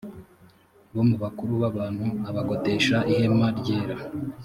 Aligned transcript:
bo 0.93 1.03
mu 1.09 1.15
bakuru 1.23 1.51
b 1.61 1.63
abantu 1.71 2.05
abagotesha 2.29 2.97
ihema 3.11 3.47
ryera 3.59 3.95